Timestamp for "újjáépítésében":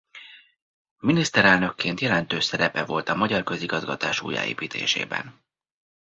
4.21-5.41